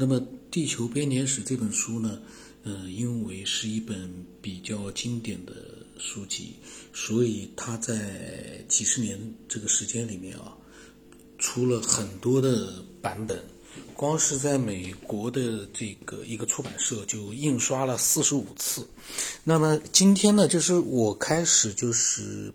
[0.00, 0.18] 那么
[0.50, 2.22] 《地球编年史》这本书呢，
[2.62, 5.52] 呃，因为是一本比较经典的
[5.98, 6.54] 书籍，
[6.94, 10.56] 所以它在几十年这个时间里面啊，
[11.36, 13.44] 出了很多的版本。
[13.94, 18.88] 光是在美国的这个一个出版社就印刷了四十五次。
[19.44, 22.50] 那么今天呢，就是我开始就是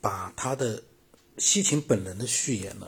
[0.00, 0.82] 把他的
[1.36, 2.86] 西秦本人的序言呢，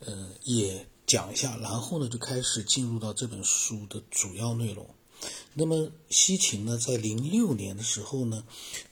[0.00, 4.88] 呃，也讲一下，然后呢就开始进入到这本书的主要内容。
[5.52, 8.42] 那么西秦呢，在零六年的时候呢，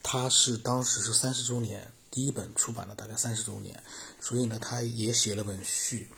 [0.03, 1.91] 他是当时是三十周年。
[2.11, 3.83] 第一本出版了大概三十周年，
[4.21, 6.09] 所以呢，他也写了本序。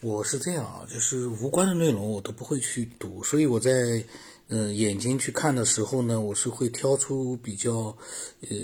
[0.00, 4.04] 我是这样啊，就是无关的内容我都不会去读，所以我在
[4.48, 7.96] 嗯眼睛去看的时候呢，我是会挑出比较
[8.40, 8.58] 呃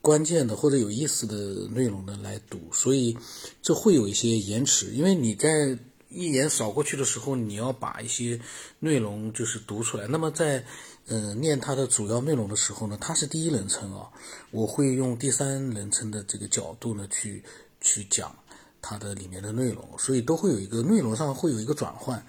[0.00, 3.18] 关键的或者有意思的内容呢来读，所以
[3.60, 5.76] 这会有一些延迟，因为你在
[6.08, 8.40] 一眼扫过去的时候，你要把一些
[8.80, 10.64] 内容就是读出来，那么在。
[11.10, 14.10] 嗯，念它的主要内容的时候呢，它是第一人称啊，
[14.50, 17.42] 我会用第三人称的这个角度呢去
[17.80, 18.36] 去讲
[18.82, 22.22] 它的里面的内容，所以都会有一个内容上会有一个转换，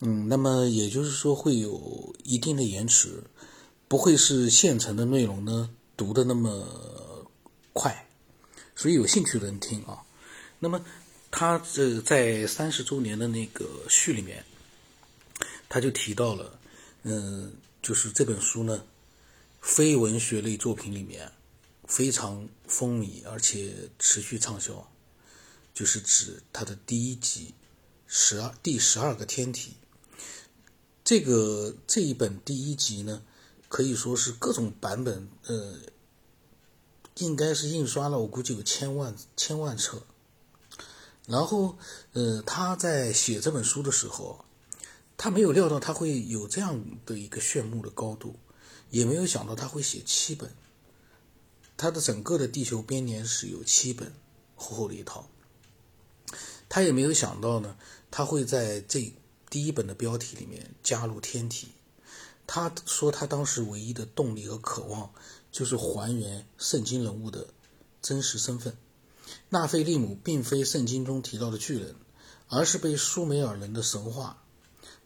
[0.00, 3.22] 嗯，那么也就是说会有一定的延迟，
[3.88, 6.66] 不会是现成的内容呢读的那么
[7.74, 8.06] 快，
[8.74, 10.02] 所以有兴趣的人听啊。
[10.60, 10.82] 那么
[11.36, 14.44] 他这在三十周年的那个序里面，
[15.68, 16.58] 他就提到了，
[17.02, 17.52] 嗯。
[17.82, 18.82] 就是这本书呢，
[19.60, 21.30] 非文学类作品里面
[21.86, 24.90] 非常风靡，而且持续畅销，
[25.74, 27.52] 就是指它的第一集
[28.06, 29.74] 十二第十二个天体。
[31.04, 33.20] 这个这一本第一集呢，
[33.68, 35.76] 可以说是各种版本，呃，
[37.16, 40.06] 应该是印刷了，我估计有千万千万册。
[41.26, 41.78] 然后，
[42.12, 44.44] 呃，他在写这本书的时候。
[45.16, 48.34] 他没有料到他会有这样的一个炫目的高度，
[48.90, 50.50] 也没有想到他会写七本。
[51.76, 54.12] 他的整个的地球编年史有七本，
[54.56, 55.30] 厚厚的一套。
[56.68, 57.76] 他也没有想到呢，
[58.10, 59.14] 他会在这
[59.48, 61.68] 第一本的标题里面加入天体。
[62.44, 65.12] 他说他当时唯一的动力和渴望
[65.52, 67.46] 就是还原圣经人物的
[68.02, 68.76] 真实身份。
[69.48, 71.94] 纳菲利姆并非圣经中提到的巨人，
[72.48, 74.40] 而是被苏美尔人的神话。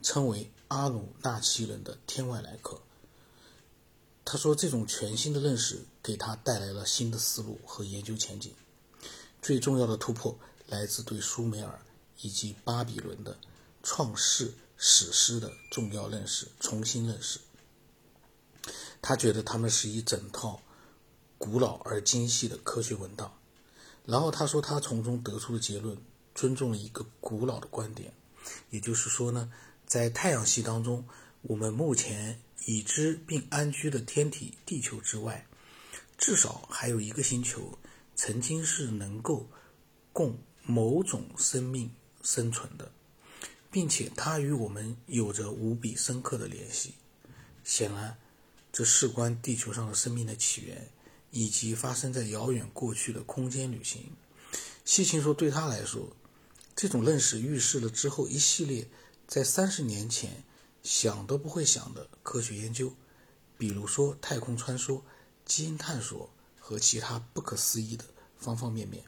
[0.00, 2.80] 称为阿努纳奇人的天外来客。
[4.24, 8.54] 他说，这种全新的认识给他带来了新的思路和研究前景。
[9.42, 11.80] 最重要的突破来自对苏美尔
[12.20, 13.36] 以及巴比伦的
[13.82, 17.40] 创世史诗的重要认识，重新认识。
[19.02, 20.62] 他觉得他们是一整套
[21.38, 23.37] 古老而精细的科学文档。
[24.08, 25.94] 然后他说，他从中得出的结论
[26.34, 28.10] 尊重了一个古老的观点，
[28.70, 29.52] 也就是说呢。
[29.84, 31.06] 在太阳系当中，
[31.42, 35.46] 我们目前已知并安居的天体地球之外，
[36.16, 37.78] 至少还有一个星球，
[38.14, 39.46] 曾经是能够
[40.14, 41.90] 供某种生命
[42.22, 42.90] 生存的，
[43.70, 46.94] 并且它与我们有着无比深刻的联系。
[47.62, 48.16] 显然，
[48.72, 50.90] 这事关地球上的生命的起源，
[51.30, 54.10] 以及发生在遥远过去的空间旅行。
[54.84, 56.08] 西芹说，对他来说，
[56.74, 58.88] 这种认识预示了之后一系列。
[59.26, 60.42] 在三十年前，
[60.82, 62.90] 想都不会想的科学研究，
[63.58, 65.02] 比如说太空穿梭、
[65.44, 68.06] 基因探索和其他不可思议的
[68.38, 69.04] 方方面面。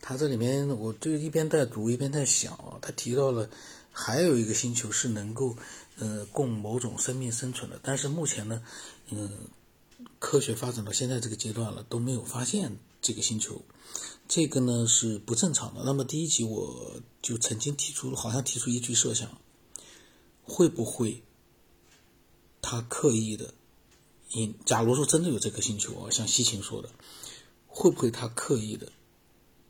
[0.00, 3.50] 他这里面，我就一边在读一边在想啊，他提到了
[3.90, 5.56] 还有一个星球是能够
[5.98, 8.62] 呃供某种生命生存的，但是目前呢，
[9.10, 9.28] 嗯，
[10.18, 13.62] 科学发展到现在这个阶段了，都没有发现这个星球。
[14.28, 15.82] 这个呢是不正常的。
[15.84, 19.40] 那么第一集我就曾经提出，好像提出一句设想：
[20.42, 21.22] 会不会
[22.60, 23.52] 他刻意的
[24.30, 24.54] 隐？
[24.64, 26.88] 假如说真的有这颗星球啊，像西芹说的，
[27.66, 28.90] 会不会他刻意的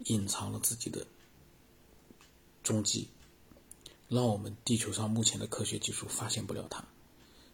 [0.04, 1.06] 隐藏了自己的
[2.62, 3.08] 踪迹，
[4.08, 6.84] 让我们地球上目前的科学技术发现不了它？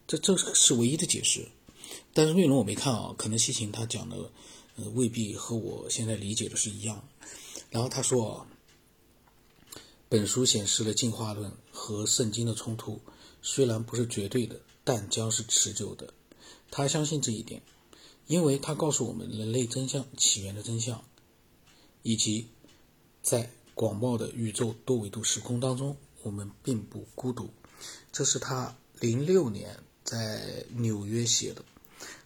[0.05, 1.47] 这这是唯一的解释。
[2.13, 4.31] 但是内容我没看啊，可能西芹他讲的。
[4.81, 7.03] 呃未必和我现在理解的是一样。
[7.69, 8.47] 然后他说，
[10.07, 13.01] 本书显示了进化论和圣经的冲突，
[13.41, 16.13] 虽然不是绝对的，但将是持久的。
[16.71, 17.61] 他相信这一点，
[18.27, 21.03] 因为他告诉我们人类真相起源的真相，
[22.01, 22.47] 以及
[23.21, 27.49] 在广袤的宇宙多维度时空当中，我们并不孤独。
[28.13, 31.65] 这是他零六年在纽约写的。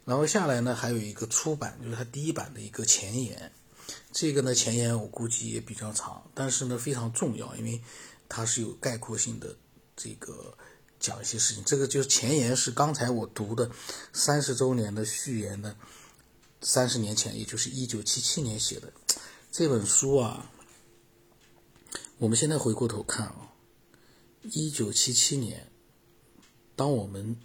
[0.06, 3.52] 然后下来呢，还有一个出版，就是它第一版的一个前言。
[4.12, 7.82] 这个呢，前言我估计也比较长，但是呢非常重要，因为
[8.30, 9.56] 它是有概括性的
[9.96, 10.58] 这个
[11.00, 11.64] 讲一些事情。
[11.64, 13.72] 这个就是前言是刚才我读的
[14.12, 15.76] 三十周年的序言的，
[16.62, 18.92] 三十年前，也就是一九七七年写的
[19.52, 20.50] 这本书啊。
[22.20, 23.52] 我们现在回过头看啊，
[24.44, 25.72] 一九七七年，
[26.76, 27.36] 当我们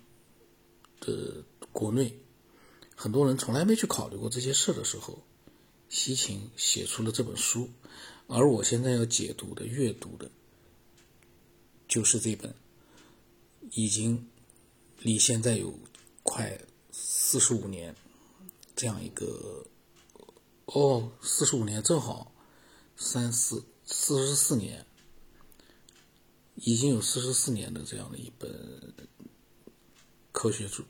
[1.01, 2.21] 的国内
[3.01, 5.23] 很多人从来没去考虑过这些事的时候，
[5.89, 7.71] 西秦写出了这本书，
[8.27, 10.29] 而我现在要解读的、阅读的。
[11.87, 12.53] 就是这本，
[13.71, 14.29] 已经
[14.99, 15.79] 离现在有
[16.25, 16.61] 快
[16.91, 17.95] 四十五年
[18.75, 19.65] 这样一个，
[20.67, 22.33] 哦，四十五年正好
[22.97, 24.85] 三四四十四年，
[26.57, 28.93] 已经有四十四年的这样的一本
[30.33, 30.83] 科学书，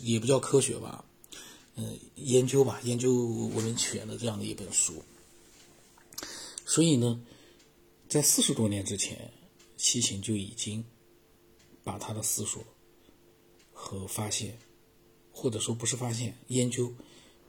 [0.00, 1.04] 也不叫科学吧，
[1.80, 3.24] 嗯，研究吧，研究
[3.54, 5.02] 文明起源的这样的一本书。
[6.66, 7.20] 所以呢，
[8.06, 9.32] 在四十多年之前。
[9.82, 10.84] 西秦就已经
[11.82, 12.62] 把他的思索
[13.72, 14.58] 和发现，
[15.32, 16.92] 或者说不是发现，研究，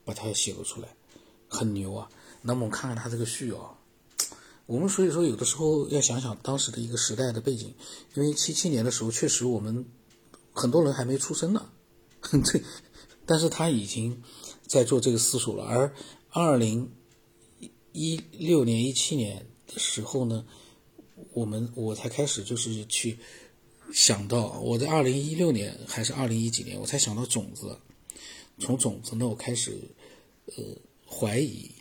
[0.06, 0.88] 把它写了出来，
[1.50, 2.10] 很牛啊。
[2.42, 3.78] 那么我们看看他这个序啊，
[4.66, 7.76] 我们所以说有的时候要想想当时的一个时代的背景，
[8.14, 9.86] 因为七七年的时候确实我们
[10.54, 11.70] 很多人还没出生呢，
[12.46, 12.64] 这，
[13.32, 14.22] 但是他已经
[14.68, 15.64] 在做这个思索了。
[15.64, 15.96] 而
[16.32, 16.92] 二零
[17.94, 20.46] 一六年、一七年的时候呢？
[21.34, 23.18] 我们我才开始就是去
[23.94, 27.78] 想到，我在二零一六年还是二零一几年，我才想到种子。
[28.60, 29.78] 从种子呢，我开始
[30.48, 30.64] 呃
[31.08, 31.72] 怀疑，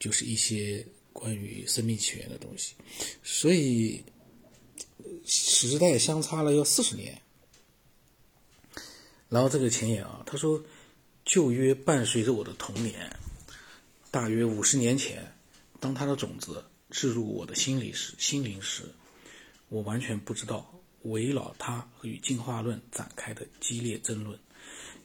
[0.00, 2.74] 就是一些关于生命起源的东西。
[3.22, 4.02] 所以
[5.24, 7.20] 时代相差了要四十年。
[9.34, 10.62] 然后这个前言啊，他说
[11.26, 12.94] ：“旧约伴随着我的童年，
[14.12, 15.34] 大约五十年前，
[15.80, 18.84] 当它的种子。”置入我的心里时，心灵时，
[19.68, 20.72] 我完全不知道
[21.02, 24.38] 围绕它与进化论展开的激烈争论。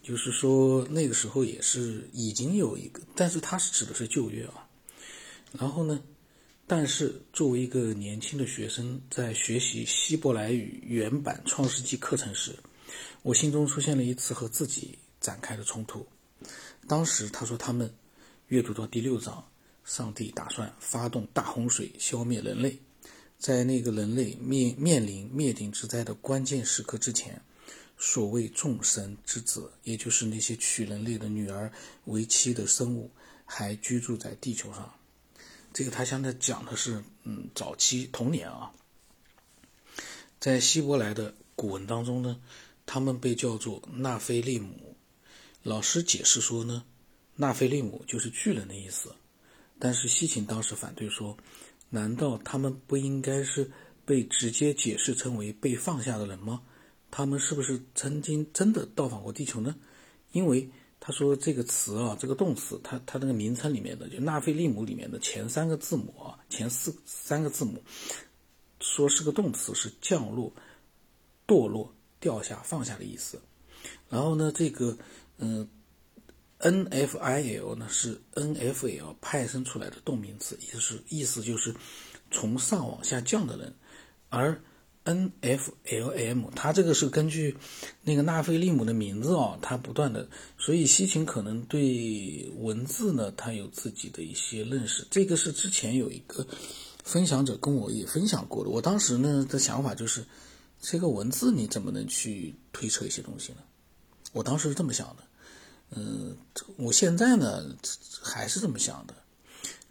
[0.04, 4.68] 就是说，那个时候也是已经有一个，但是它是指的是旧约啊。
[5.52, 6.00] 然后呢，
[6.68, 12.56] 但是作为一个年轻的学生，在学习希伯来语原版创世纪课程时，
[13.22, 16.06] 我心中出现了一次和自己展开的冲突。
[16.88, 17.94] 当时他说他们
[18.48, 19.46] 阅读到第六章。
[19.86, 22.78] 上帝打算发动大洪水消灭人类，
[23.40, 27.42] 在那个人类面面临灭顶之灾的关键时刻之前，
[27.98, 31.72] 所谓众神之子，也就是那些娶人类的女儿
[32.06, 33.10] 为妻的生物，
[33.46, 34.94] 还居住在地球上。
[35.74, 38.72] 这个他现在讲的是，嗯，早期童年啊，
[40.40, 42.40] 在希伯来的古文当中呢，
[42.92, 44.96] 他们被叫做纳菲利姆。
[45.62, 46.84] 老师解释说呢，
[47.36, 49.14] 纳菲利姆就是巨人的意思。
[49.78, 51.38] 但是西秦当时反对说
[51.92, 53.70] ：“难道他们不应该是
[54.08, 56.64] 被直接解释成为被放下的人吗？
[57.12, 59.76] 他们是不是曾经真的到访过地球呢？”
[60.34, 60.68] 因为
[61.00, 67.84] 他说这个词啊，这个动词，它它那个名称里面的就纳菲利姆里面的前三个字母啊，前四三个字母，
[68.80, 70.52] 说是个动词，是降落、
[71.46, 73.40] 堕落、掉下、放下的意思。
[74.10, 74.98] 然后呢，这个
[75.38, 75.68] 嗯。
[76.62, 81.74] N F I L 呢是 N F L 派生出来的动名词，意思是意思就是
[82.32, 83.74] 从上往下降的人，
[84.28, 84.62] 而
[85.06, 87.56] N F L M 它这个是根据
[88.04, 95.08] 那个纳菲利姆的名字啊，它不断的，所以西秦可能对文字呢，他有自己的一些认识。
[95.10, 96.46] 这个是之前有一个
[97.06, 100.26] 分享者跟我也分享过的，我当时呢的想法就是，
[100.82, 103.58] 这个文字你怎么能去推测一些东西呢？
[104.32, 105.24] 我当时是这么想的。
[105.92, 106.38] 嗯，
[106.78, 107.76] 我现在呢
[108.22, 109.14] 还是这么想的，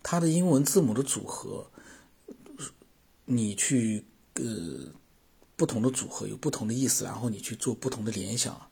[0.02, 1.68] 它的英文字母的组合，
[3.24, 4.42] 你去呃
[5.56, 8.70] 不同的组合有不同的意思，然后你去做不同的联想，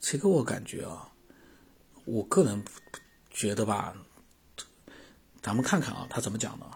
[0.00, 1.10] 这个我感觉啊，
[2.04, 2.62] 我个人
[3.30, 3.96] 觉得吧，
[5.42, 6.66] 咱们看看啊，他怎么讲的。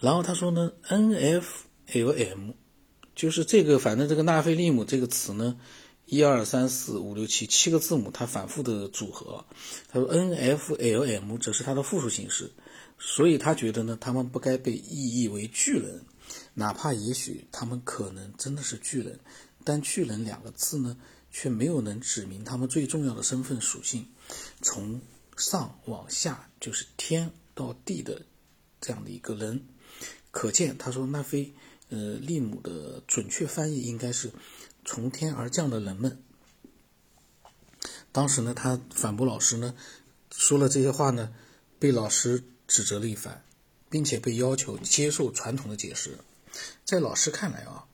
[0.00, 2.50] 然后他说呢，N F L M，
[3.16, 5.58] 就是这个，反正这个纳菲利姆这个词呢。
[6.08, 9.44] 一二三四五六七七个字母，它反复的组合。
[9.88, 12.52] 他说 N F L M 则是它的复数形式，
[12.96, 16.04] 所以他觉得呢，他们不该被意译为巨人，
[16.54, 19.18] 哪怕也许他们可能真的是巨人，
[19.64, 20.96] 但巨人两个字呢，
[21.32, 24.06] 却没有能指明他们最重要的身份属性，
[24.62, 25.00] 从
[25.36, 28.22] 上往下就是天到地的
[28.80, 29.60] 这样的一个人。
[30.30, 31.52] 可见，他说纳菲
[31.88, 34.32] 呃利姆的准确翻译应该是。
[34.88, 36.22] 从天而降的人们，
[38.12, 39.74] 当时呢，他反驳老师呢，
[40.30, 41.34] 说了这些话呢，
[41.80, 43.44] 被老师指责了一番，
[43.90, 46.18] 并且被要求接受传统的解释。
[46.84, 47.88] 在老师看来啊，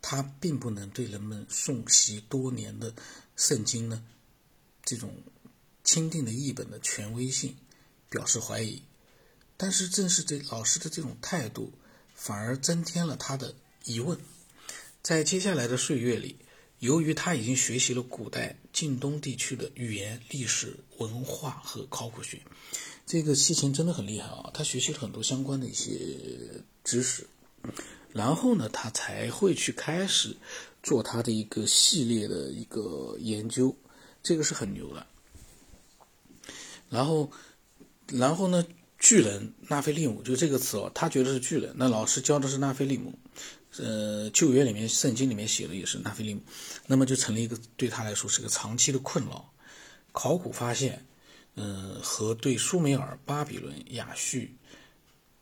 [0.00, 2.94] 他并不能对人们诵习多年的
[3.36, 4.02] 圣经呢
[4.82, 5.22] 这种
[5.84, 7.54] 钦定的译本的权威性
[8.08, 8.82] 表示怀疑。
[9.58, 11.74] 但是正是这老师的这种态度，
[12.18, 14.18] 反而增添了他的疑问。
[15.02, 16.36] 在接下来的岁月里，
[16.80, 22.42] 由于他已经学习了古代晋东地区的语言、历史、文化和考古学，
[23.06, 24.50] 这个西秦真的很厉害啊！
[24.52, 25.94] 他学习了很多相关的一些
[26.82, 27.26] 知识，
[28.12, 30.36] 然后呢，他才会去开始
[30.82, 33.74] 做他的一个系列的一个研究，
[34.22, 35.06] 这个是很牛的。
[36.90, 37.30] 然后，
[38.08, 38.66] 然后呢，
[38.98, 43.18] 巨人纳菲利姆就这个词哦，他觉得是巨人，那老师教的是纳菲利姆。
[43.76, 46.40] 呃，旧约里面、圣经里面写的也是纳菲利姆，
[46.86, 49.52] 那么就成了一个对他来说是个长期的困扰。
[50.10, 51.04] 考古发现，
[51.54, 54.40] 呃，和对苏美尔、巴比伦、亚述、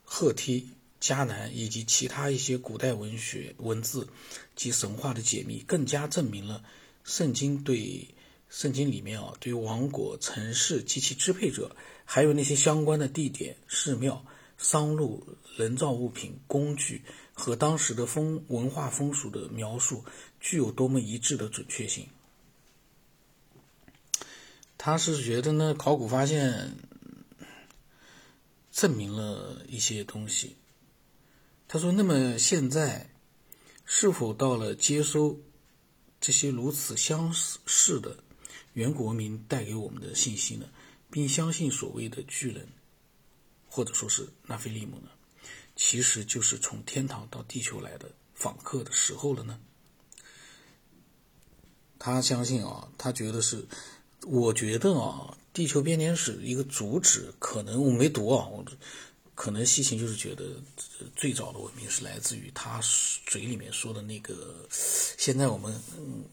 [0.04, 0.68] 赫梯、
[1.00, 4.08] 迦南以及其他一些古代文学文字
[4.54, 6.62] 及神话的解密，更加证明了
[7.04, 8.08] 圣经对
[8.48, 14.24] 圣经里面啊，对于王国、城市及其支配者，还有那些相关的地点、寺庙、
[14.56, 17.02] 商路、人造物品、工具。
[17.38, 20.06] 和当时的风文化风俗的描述
[20.40, 22.08] 具有多么一致的准确性？
[24.78, 26.72] 他是觉得呢，考古发现
[28.72, 30.56] 证明了一些东西。
[31.68, 33.10] 他说：“那么现在
[33.84, 35.38] 是否到了接收
[36.18, 38.16] 这些如此相似的
[38.76, 40.68] 远古文明带给我们的信息呢？
[41.10, 42.68] 并相信所谓的巨人，
[43.70, 45.08] 或者说是纳菲利姆呢？”
[45.76, 49.58] 其实就是从天堂到地球来的访客的时候了呢。
[51.98, 53.66] 他相信啊，他觉得是，
[54.26, 58.62] 我觉得啊，《地球编年史》一个主旨可能我没读啊，我
[59.34, 60.62] 可能西秦就是觉得
[61.14, 62.78] 最早的文明是来自于他
[63.24, 65.82] 嘴里面说的那个现在我们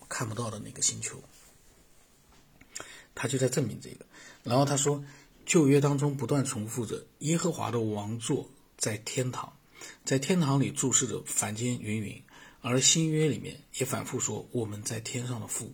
[0.10, 1.22] 看不到的那个星球，
[3.24, 4.06] 他就在证明这个。
[4.44, 5.02] 然后他说，
[5.46, 8.50] 旧约当中不断重复着耶和华的王座。
[8.76, 9.54] 在天堂，
[10.04, 12.22] 在天堂里注视着凡间云云，
[12.60, 15.72] 而新约里面也反复说我们在天上的父。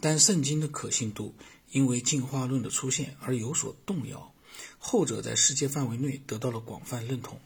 [0.00, 1.34] 但圣经的可信度
[1.70, 4.34] 因为进化论的出现而有所动摇，
[4.76, 7.40] 后者在世界范围内得到了广泛认同。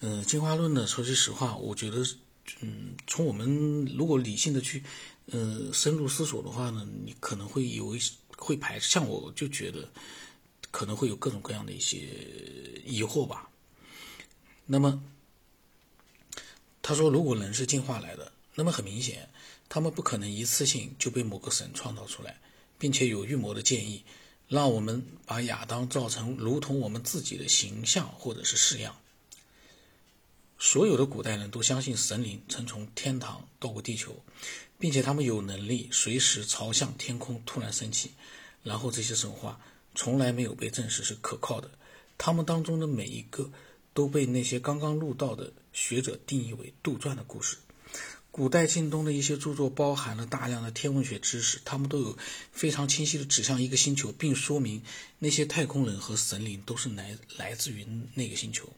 [0.00, 2.02] 呃，进化论呢，说句实话，我觉得，
[2.60, 4.82] 嗯，从我们如果理性的去，
[5.26, 8.00] 呃，深入思索的话呢，你可能会有一
[8.36, 9.88] 会排斥，像我就觉得
[10.70, 11.98] 可能会有各种各样的一些
[12.84, 13.48] 疑惑吧。
[14.66, 15.02] 那么，
[16.82, 19.28] 他说，如果人是进化来的，那么很明显，
[19.68, 22.40] 他们不可能一次性就被某个神创造出来，
[22.78, 24.04] 并且有预谋的建议，
[24.48, 28.96] 让我们把亚当造成如同我们自己的形象或者是式样。
[30.58, 34.22] 所有的古代人都相信神灵曾从天堂到过地球，
[34.78, 38.12] 并且他们有能力随时朝向天空突然升起。
[38.62, 39.60] 然后这些神话
[39.94, 41.70] 从来没有被证实是可靠的，
[42.18, 43.50] 他们当中的每一个。
[43.96, 47.56] 都被那些刚刚入道的学者定义为杜撰的故事。
[48.30, 52.18] 古代晋东的一些著作包含了大量的天文学知识，他们都有
[52.52, 54.82] 非常清晰的指向一个星球，并说明
[55.18, 58.68] 那些太空人和神灵都是来来自于那个星球。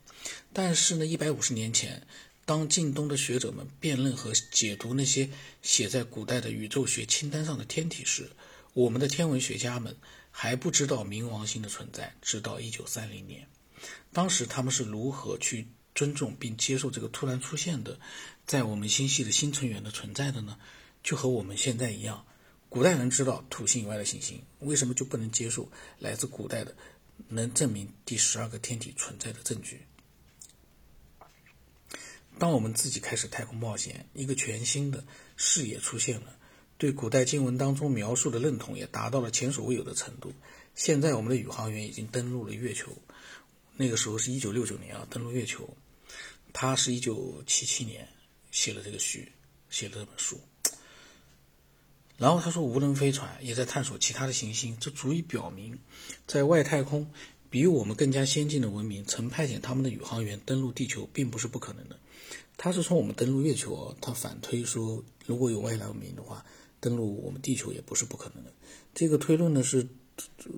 [0.52, 2.07] 但是呢，一百五十年前，
[2.49, 5.28] 当晋东的学者们辨认和解读那些
[5.61, 8.31] 写在古代的宇宙学清单上的天体时，
[8.73, 9.95] 我们的天文学家们
[10.31, 13.47] 还不知道冥王星的存在，直到一九三零年。
[14.14, 18.00] 当时他们是如何去尊重并接受这个突然出现的，
[18.47, 20.59] 在我们星系的新成员的存在的呢？
[21.02, 22.25] 就和我们现在一样，
[22.71, 26.75] 古代人知道土星以外的行星，为什么就不能接受来自古代的
[27.28, 29.83] 能证明第十二个天体存在的证据？
[32.38, 35.04] 当我们自己开始太空冒险，一个全新的
[35.37, 36.37] 视野出现了，
[36.78, 40.33] 对古代经文当中描述的认同也达到了前所未有的程度。
[40.75, 42.97] 现在我们的宇航员已经登陆了月球。
[43.76, 45.68] 那个时候是一九六九年啊，登陆月球。
[46.52, 48.09] 他是一九七七年
[48.50, 49.33] 写了这个序，
[49.68, 50.40] 写了这本书。
[52.16, 55.78] 然后他说，无人飞船也在探索其他的行星，这足以表明，
[56.26, 57.11] 在外太空
[57.50, 61.99] 比我们更加先进的文明曾派遣他们的宇航员登陆地球，并不是不可能的。
[62.59, 66.45] 他是从我们登陆月球，他反推说，如果有外来文明的话，
[66.79, 68.53] 登陆我们地球也不是不可能的。
[68.95, 69.88] 这个推论呢是。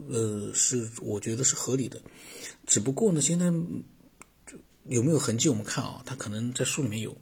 [0.09, 2.00] 呃，是我觉得是合理的，
[2.66, 3.52] 只不过呢，现在
[4.87, 5.50] 有没有痕迹？
[5.50, 7.14] 我们看啊，他可能在书里面有。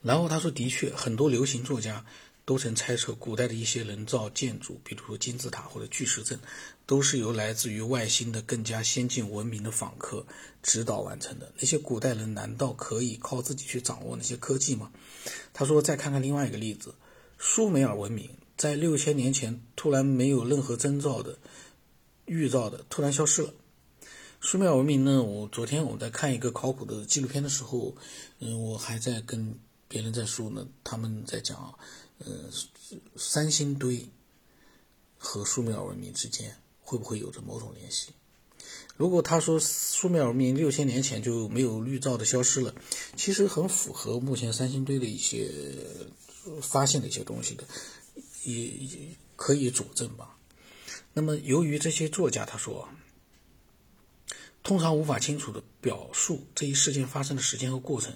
[0.00, 2.06] 然后他说，的确，很多流行作家
[2.44, 6.38] 都曾猜测，古代的一些人造建筑，比如说金字塔或者巨石阵，
[6.86, 10.26] 都是由来自于外星的更加先进文明的访客
[10.62, 11.52] 指导完成的。
[11.58, 14.90] 那些古代人难道可以靠自己去掌握那些科技吗？
[15.52, 16.94] 他说：“再看看另外一个例子，
[17.38, 21.38] 苏美尔文明在六千年前突然没有任何征兆的
[22.26, 23.52] 预兆的突然消失了。
[24.40, 25.22] 苏美尔文明呢？
[25.22, 27.94] 我昨天我在看一个考古的纪录片的时候，
[28.40, 29.58] 嗯，我还在跟
[29.88, 31.74] 别人在说呢，他们在讲。”
[32.24, 32.28] 呃，
[33.16, 34.08] 三星堆
[35.18, 36.56] 和苏美尔文明之间
[36.92, 38.10] 会不会有着某种联系？
[38.98, 42.74] 如果他说苏美尔文明六千年前就没有绿藻的消失了，
[43.16, 45.50] 其实很符合目前三星堆的一些
[46.60, 47.64] 发现的一些东西的，
[48.42, 50.36] 也可以佐证吧。
[51.14, 52.86] 那么，由于这些作家他说，
[54.62, 58.14] 通常无法清楚的表述这一事件发生的时间和过程，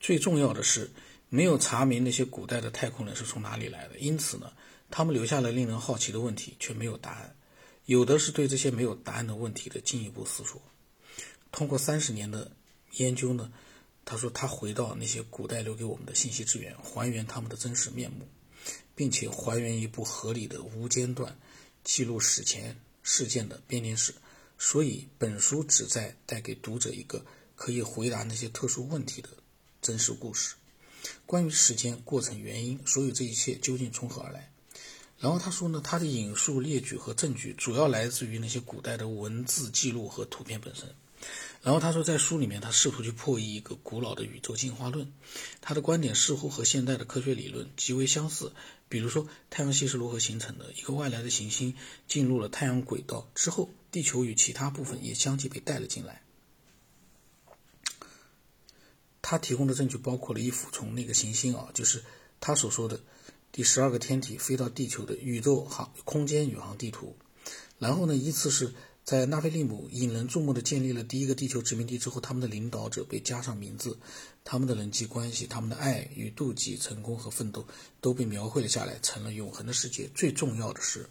[0.00, 0.90] 最重要的是。
[1.28, 4.52] 没有查明那些古代的太空人是从哪里来的，因此呢，
[4.92, 7.34] 他们留下了令人好奇的问题，却没有答案。
[7.86, 10.60] 有的是对这些没有答案的问题的进一步思索。
[11.50, 12.50] 通过三十年的
[12.96, 13.52] 研究呢，
[14.04, 18.28] 他说他回到那些古代留给我们的信息资源，还原他们的真实面目，
[18.94, 21.38] 并且还原一部合理的无间断
[21.84, 24.12] 记录史前事件的编年史。
[24.58, 27.24] 所以，本书旨在带给读者一个
[27.54, 29.28] 可以回答那些特殊问题的
[29.80, 30.56] 真实故事。
[31.24, 34.50] 关于时间、过程、原因，所有这一切究竟从何而来？
[35.18, 40.94] 然后他说呢，他的引述列举和证据主要来自于那些古代的文字记录和图片本身。
[41.62, 45.12] 然后他说，在书里面，他试图去破译一个古老的宇宙进化论，
[45.60, 48.52] 他的观点似乎和现代的科学理论极为相似。
[48.88, 50.72] 比如说，太阳系是如何形成的？
[50.74, 51.74] 一个外来的行星
[52.06, 56.22] 进入了太阳轨道之后，地球与其他部分也相继被带了进来。
[59.22, 62.04] 他提供的证据包括了一幅从那个行星啊，就是
[62.38, 63.00] 他所说的
[63.56, 67.16] 第十二个天体飞到地球的宇宙航空间宇航地图。
[67.78, 73.98] 然后呢，依次是在纳菲利姆引人注目的建立了第一个地球殖民地之后，他们的领导者被加上名字，
[74.44, 77.66] 他们的人际关系、他们的爱与妒忌、成功和奋斗
[78.02, 80.06] 都被描绘了下来，成了永恒的世界。
[80.14, 81.08] 最重要的是，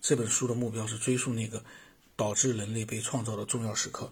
[0.00, 1.62] 这本书的目标是追溯那个
[2.16, 4.10] 导致人类被创造的重要时刻。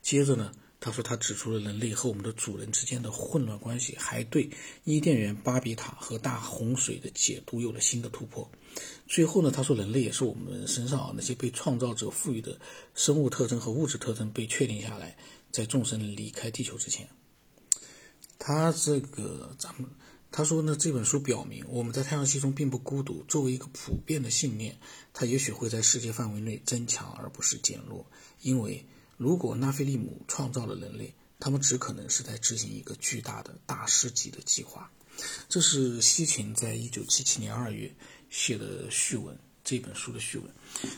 [0.00, 0.52] 接着呢。
[0.86, 4.48] 他说，他指出了人类和我们的主人之间的混乱关系，还对
[4.84, 8.48] 伊甸园、巴比塔和大洪水的解读有了新的突破。
[9.08, 12.56] 最后呢，他说，人类也是我们身上啊那些被创造者赋予的
[12.94, 15.16] 生物特征和物质特征被确定下来，
[15.50, 17.08] 在众生离开地球之前。
[18.38, 19.90] 他这个咱们
[20.30, 23.24] 他说呢，这本书表明我们在太阳系中并不孤独。
[23.26, 24.78] 作为一个普遍的信念，
[25.12, 28.06] 它也许会在世界范围内增强而不是减弱，
[28.40, 28.86] 因为。
[29.16, 34.90] 如果纳菲利姆创造了人类，他们只可能是在执行一个巨大的大师级的计划。
[35.48, 37.94] 这是西芹在一九七七年二月
[38.28, 40.54] 写的序文，这本书的序文。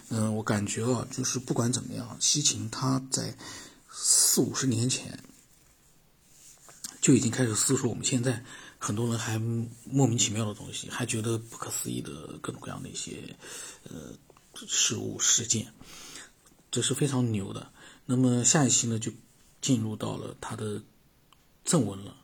[0.09, 3.37] 嗯，我感觉啊，就是不管怎么样，西芹他在
[3.91, 5.23] 四五十年前
[7.01, 8.45] 就已经开始思索我们现在
[8.79, 13.37] 很多人还莫名其妙的东西，还觉得不可思议的各种各样的一些
[13.85, 14.13] 呃
[14.67, 15.73] 事物事件，
[16.73, 17.71] 这是非常牛的。
[18.11, 19.13] 那么下一期呢，就
[19.61, 20.83] 进入到了他的
[21.63, 22.17] 正文了。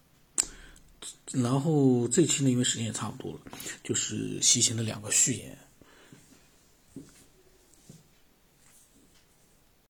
[1.32, 3.40] 然后这期呢，因为时间也差不多了，
[3.82, 5.58] 就是西行的两个序言。